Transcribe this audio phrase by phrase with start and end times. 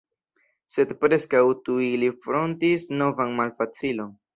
[0.75, 4.15] Sed preskaŭ tuj ili frontis novan malfacilon.